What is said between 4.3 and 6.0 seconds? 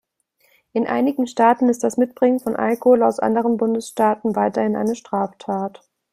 weiterhin eine Straftat.